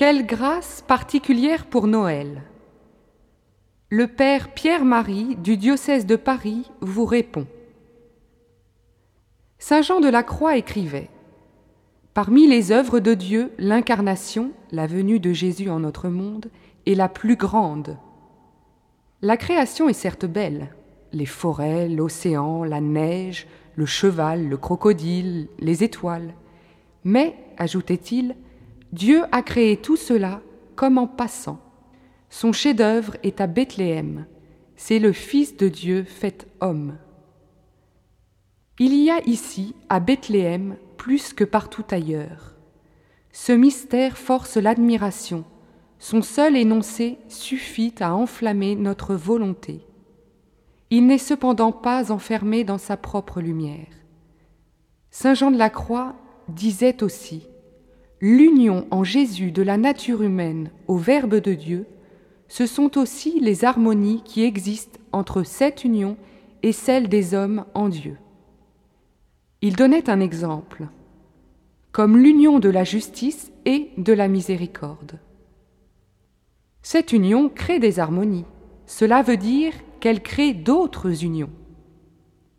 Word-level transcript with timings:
Quelle 0.00 0.24
grâce 0.24 0.80
particulière 0.80 1.66
pour 1.66 1.86
Noël 1.86 2.40
Le 3.90 4.06
Père 4.06 4.54
Pierre-Marie 4.54 5.36
du 5.36 5.58
diocèse 5.58 6.06
de 6.06 6.16
Paris 6.16 6.70
vous 6.80 7.04
répond. 7.04 7.46
Saint 9.58 9.82
Jean 9.82 10.00
de 10.00 10.08
la 10.08 10.22
Croix 10.22 10.56
écrivait 10.56 11.10
Parmi 12.14 12.46
les 12.46 12.72
œuvres 12.72 12.98
de 12.98 13.12
Dieu, 13.12 13.52
l'incarnation, 13.58 14.52
la 14.70 14.86
venue 14.86 15.20
de 15.20 15.34
Jésus 15.34 15.68
en 15.68 15.80
notre 15.80 16.08
monde, 16.08 16.46
est 16.86 16.94
la 16.94 17.10
plus 17.10 17.36
grande. 17.36 17.98
La 19.20 19.36
création 19.36 19.90
est 19.90 19.92
certes 19.92 20.24
belle, 20.24 20.74
les 21.12 21.26
forêts, 21.26 21.90
l'océan, 21.90 22.64
la 22.64 22.80
neige, 22.80 23.46
le 23.76 23.84
cheval, 23.84 24.48
le 24.48 24.56
crocodile, 24.56 25.48
les 25.58 25.84
étoiles. 25.84 26.32
Mais, 27.04 27.36
ajoutait-il, 27.58 28.34
Dieu 28.92 29.22
a 29.30 29.42
créé 29.42 29.76
tout 29.76 29.96
cela 29.96 30.40
comme 30.74 30.98
en 30.98 31.06
passant. 31.06 31.60
Son 32.28 32.52
chef-d'œuvre 32.52 33.16
est 33.22 33.40
à 33.40 33.46
Bethléem. 33.46 34.26
C'est 34.76 34.98
le 34.98 35.12
Fils 35.12 35.56
de 35.56 35.68
Dieu 35.68 36.04
fait 36.04 36.48
homme. 36.60 36.96
Il 38.78 38.94
y 38.94 39.10
a 39.10 39.20
ici, 39.26 39.74
à 39.88 40.00
Bethléem, 40.00 40.76
plus 40.96 41.34
que 41.34 41.44
partout 41.44 41.84
ailleurs. 41.90 42.56
Ce 43.30 43.52
mystère 43.52 44.16
force 44.16 44.56
l'admiration. 44.56 45.44
Son 45.98 46.22
seul 46.22 46.56
énoncé 46.56 47.18
suffit 47.28 47.94
à 48.00 48.14
enflammer 48.14 48.74
notre 48.74 49.14
volonté. 49.14 49.86
Il 50.88 51.06
n'est 51.06 51.18
cependant 51.18 51.72
pas 51.72 52.10
enfermé 52.10 52.64
dans 52.64 52.78
sa 52.78 52.96
propre 52.96 53.40
lumière. 53.40 53.86
Saint 55.10 55.34
Jean 55.34 55.50
de 55.50 55.58
la 55.58 55.70
Croix 55.70 56.14
disait 56.48 57.02
aussi 57.04 57.46
L'union 58.20 58.86
en 58.90 59.02
Jésus 59.02 59.50
de 59.50 59.62
la 59.62 59.78
nature 59.78 60.22
humaine 60.22 60.70
au 60.88 60.96
Verbe 60.96 61.36
de 61.36 61.54
Dieu, 61.54 61.86
ce 62.48 62.66
sont 62.66 62.98
aussi 62.98 63.40
les 63.40 63.64
harmonies 63.64 64.22
qui 64.24 64.42
existent 64.42 64.98
entre 65.12 65.42
cette 65.42 65.84
union 65.84 66.18
et 66.62 66.72
celle 66.72 67.08
des 67.08 67.32
hommes 67.32 67.64
en 67.72 67.88
Dieu. 67.88 68.18
Il 69.62 69.74
donnait 69.74 70.10
un 70.10 70.20
exemple, 70.20 70.88
comme 71.92 72.18
l'union 72.18 72.58
de 72.58 72.68
la 72.68 72.84
justice 72.84 73.52
et 73.64 73.90
de 73.96 74.12
la 74.12 74.28
miséricorde. 74.28 75.18
Cette 76.82 77.12
union 77.12 77.48
crée 77.48 77.78
des 77.78 78.00
harmonies. 78.00 78.44
Cela 78.86 79.22
veut 79.22 79.36
dire 79.38 79.72
qu'elle 79.98 80.22
crée 80.22 80.52
d'autres 80.52 81.24
unions. 81.24 81.50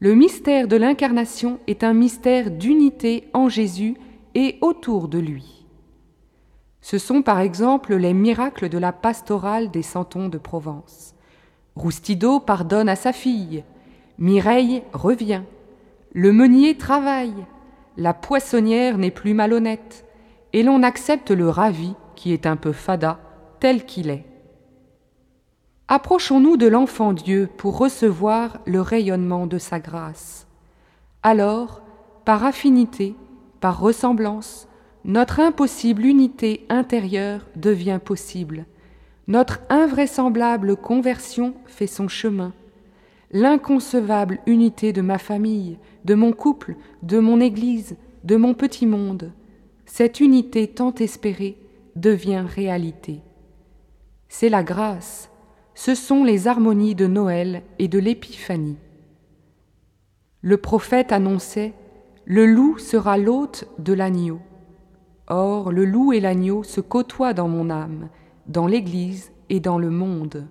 Le 0.00 0.14
mystère 0.14 0.66
de 0.66 0.76
l'incarnation 0.76 1.60
est 1.68 1.84
un 1.84 1.94
mystère 1.94 2.50
d'unité 2.50 3.28
en 3.32 3.48
Jésus 3.48 3.94
et 4.34 4.58
autour 4.60 5.08
de 5.08 5.18
lui. 5.18 5.66
Ce 6.80 6.98
sont 6.98 7.22
par 7.22 7.40
exemple 7.40 7.94
les 7.94 8.12
miracles 8.12 8.68
de 8.68 8.78
la 8.78 8.92
pastorale 8.92 9.70
des 9.70 9.82
Santons 9.82 10.28
de 10.28 10.38
Provence. 10.38 11.14
Roustido 11.76 12.40
pardonne 12.40 12.88
à 12.88 12.96
sa 12.96 13.12
fille, 13.12 13.64
Mireille 14.18 14.82
revient, 14.92 15.42
le 16.12 16.32
meunier 16.32 16.76
travaille, 16.76 17.34
la 17.96 18.14
poissonnière 18.14 18.98
n'est 18.98 19.10
plus 19.10 19.34
malhonnête, 19.34 20.04
et 20.52 20.62
l'on 20.62 20.82
accepte 20.82 21.30
le 21.30 21.48
ravi, 21.48 21.94
qui 22.14 22.32
est 22.32 22.46
un 22.46 22.56
peu 22.56 22.72
fada, 22.72 23.18
tel 23.58 23.84
qu'il 23.84 24.10
est. 24.10 24.24
Approchons-nous 25.88 26.56
de 26.56 26.66
l'enfant 26.66 27.12
Dieu 27.12 27.48
pour 27.56 27.76
recevoir 27.76 28.58
le 28.66 28.80
rayonnement 28.80 29.46
de 29.46 29.58
sa 29.58 29.80
grâce. 29.80 30.46
Alors, 31.22 31.82
par 32.24 32.44
affinité, 32.44 33.16
par 33.64 33.80
ressemblance, 33.80 34.68
notre 35.06 35.40
impossible 35.40 36.04
unité 36.04 36.66
intérieure 36.68 37.46
devient 37.56 37.98
possible. 38.04 38.66
Notre 39.26 39.60
invraisemblable 39.70 40.76
conversion 40.76 41.54
fait 41.64 41.86
son 41.86 42.06
chemin. 42.06 42.52
L'inconcevable 43.30 44.40
unité 44.44 44.92
de 44.92 45.00
ma 45.00 45.16
famille, 45.16 45.78
de 46.04 46.14
mon 46.14 46.32
couple, 46.32 46.76
de 47.02 47.18
mon 47.18 47.40
Église, 47.40 47.96
de 48.22 48.36
mon 48.36 48.52
petit 48.52 48.84
monde, 48.84 49.32
cette 49.86 50.20
unité 50.20 50.68
tant 50.68 50.94
espérée 50.96 51.56
devient 51.96 52.44
réalité. 52.46 53.22
C'est 54.28 54.50
la 54.50 54.62
grâce, 54.62 55.30
ce 55.74 55.94
sont 55.94 56.22
les 56.22 56.48
harmonies 56.48 56.94
de 56.94 57.06
Noël 57.06 57.62
et 57.78 57.88
de 57.88 57.98
l'Épiphanie. 57.98 58.76
Le 60.42 60.58
prophète 60.58 61.12
annonçait 61.12 61.72
Le 62.26 62.46
loup 62.46 62.78
sera 62.78 63.18
l'hôte 63.18 63.68
de 63.78 63.92
l'agneau. 63.92 64.40
Or, 65.26 65.70
le 65.70 65.84
loup 65.84 66.14
et 66.14 66.20
l'agneau 66.20 66.62
se 66.62 66.80
côtoient 66.80 67.34
dans 67.34 67.48
mon 67.48 67.68
âme, 67.68 68.08
dans 68.46 68.66
l'Église 68.66 69.30
et 69.50 69.60
dans 69.60 69.76
le 69.76 69.90
monde. 69.90 70.46